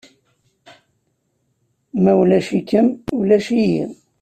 Ma 2.01 2.11
ulac-ikem, 2.21 2.87
ulac-iyi. 3.17 3.83